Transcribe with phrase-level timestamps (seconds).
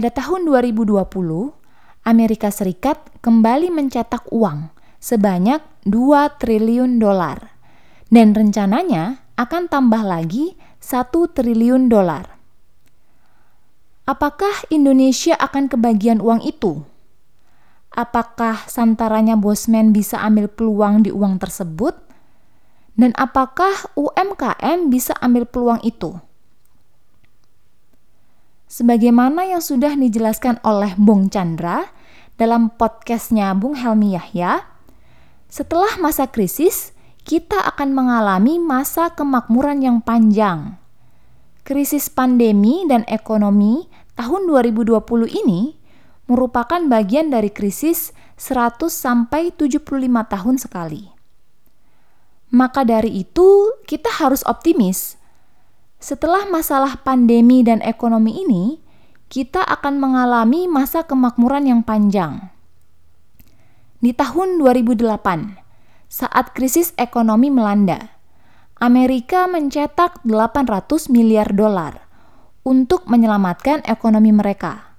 [0.00, 0.96] Pada tahun 2020,
[2.08, 7.52] Amerika Serikat kembali mencetak uang sebanyak 2 triliun dolar
[8.08, 12.32] dan rencananya akan tambah lagi 1 triliun dolar.
[14.08, 16.80] Apakah Indonesia akan kebagian uang itu?
[17.92, 21.92] Apakah santaranya Bosman bisa ambil peluang di uang tersebut?
[22.96, 26.16] Dan apakah UMKM bisa ambil peluang itu?
[28.70, 31.90] Sebagaimana yang sudah dijelaskan oleh Bung Chandra
[32.38, 34.62] dalam podcastnya Bung Helmi Yahya,
[35.50, 36.94] setelah masa krisis,
[37.26, 40.78] kita akan mengalami masa kemakmuran yang panjang.
[41.66, 45.02] Krisis pandemi dan ekonomi tahun 2020
[45.42, 45.74] ini
[46.30, 51.10] merupakan bagian dari krisis 100 sampai 75 tahun sekali.
[52.54, 55.18] Maka dari itu, kita harus optimis
[56.00, 58.80] setelah masalah pandemi dan ekonomi ini,
[59.28, 62.50] kita akan mengalami masa kemakmuran yang panjang.
[64.00, 65.60] Di tahun 2008,
[66.08, 68.16] saat krisis ekonomi melanda,
[68.80, 72.00] Amerika mencetak 800 miliar dolar
[72.64, 74.96] untuk menyelamatkan ekonomi mereka.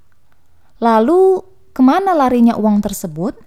[0.77, 1.41] Lalu,
[1.73, 3.41] ke mana larinya uang tersebut?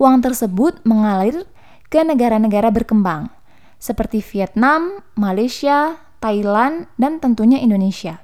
[0.00, 1.44] Uang tersebut mengalir
[1.92, 3.28] ke negara-negara berkembang,
[3.76, 8.22] seperti Vietnam, Malaysia, Thailand, dan tentunya Indonesia.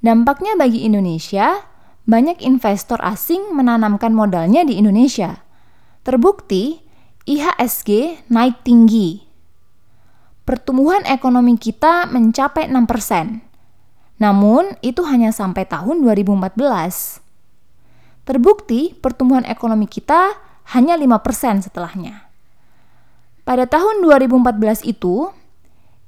[0.00, 1.68] Dampaknya bagi Indonesia,
[2.08, 5.44] banyak investor asing menanamkan modalnya di Indonesia.
[6.06, 6.80] Terbukti,
[7.26, 9.26] IHSG naik tinggi.
[10.46, 13.42] Pertumbuhan ekonomi kita mencapai 6%.
[14.22, 17.18] Namun, itu hanya sampai tahun 2014.
[18.22, 20.38] Terbukti, pertumbuhan ekonomi kita
[20.70, 22.30] hanya 5% setelahnya.
[23.42, 25.34] Pada tahun 2014 itu,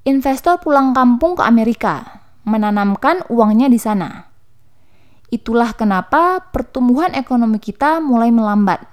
[0.09, 4.25] investor pulang kampung ke Amerika, menanamkan uangnya di sana.
[5.29, 8.89] Itulah kenapa pertumbuhan ekonomi kita mulai melambat,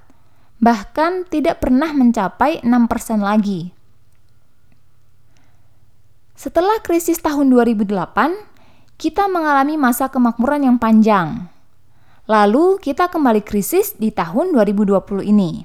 [0.60, 3.72] bahkan tidak pernah mencapai 6% lagi.
[6.36, 11.48] Setelah krisis tahun 2008, kita mengalami masa kemakmuran yang panjang.
[12.28, 15.64] Lalu kita kembali krisis di tahun 2020 ini.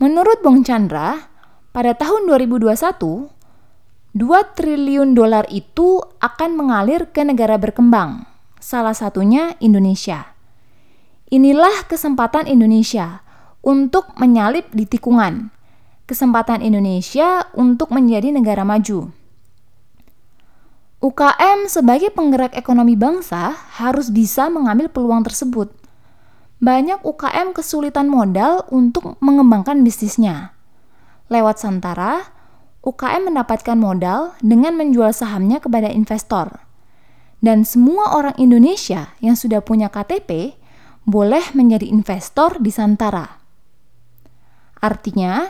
[0.00, 1.28] Menurut Bung Chandra,
[1.76, 3.41] pada tahun 2021,
[4.12, 8.28] 2 triliun dolar itu akan mengalir ke negara berkembang,
[8.60, 10.36] salah satunya Indonesia.
[11.32, 13.24] Inilah kesempatan Indonesia
[13.64, 15.48] untuk menyalip di tikungan,
[16.04, 19.08] kesempatan Indonesia untuk menjadi negara maju.
[21.00, 25.72] UKM sebagai penggerak ekonomi bangsa harus bisa mengambil peluang tersebut.
[26.60, 30.52] Banyak UKM kesulitan modal untuk mengembangkan bisnisnya.
[31.32, 32.31] Lewat Santara,
[32.82, 36.66] UKM mendapatkan modal dengan menjual sahamnya kepada investor.
[37.38, 40.58] Dan semua orang Indonesia yang sudah punya KTP
[41.06, 43.38] boleh menjadi investor di Santara.
[44.82, 45.46] Artinya,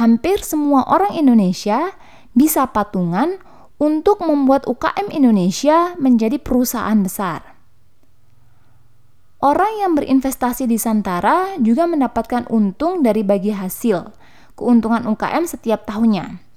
[0.00, 1.92] hampir semua orang Indonesia
[2.32, 3.36] bisa patungan
[3.76, 7.56] untuk membuat UKM Indonesia menjadi perusahaan besar.
[9.40, 14.12] Orang yang berinvestasi di Santara juga mendapatkan untung dari bagi hasil
[14.52, 16.49] keuntungan UKM setiap tahunnya.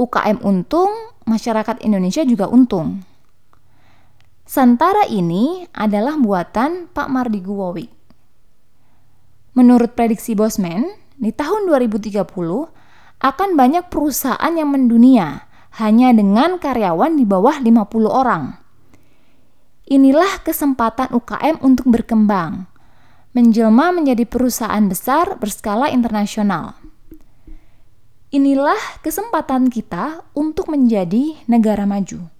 [0.00, 0.88] UKM untung,
[1.28, 3.04] masyarakat Indonesia juga untung.
[4.48, 7.92] Santara ini adalah buatan Pak Mardigu Wowik.
[9.52, 10.88] Menurut prediksi Bosman,
[11.20, 12.16] di tahun 2030
[13.20, 15.44] akan banyak perusahaan yang mendunia
[15.76, 18.56] hanya dengan karyawan di bawah 50 orang.
[19.84, 22.64] Inilah kesempatan UKM untuk berkembang,
[23.36, 26.80] menjelma menjadi perusahaan besar berskala internasional.
[28.30, 32.30] Inilah kesempatan kita untuk menjadi negara maju.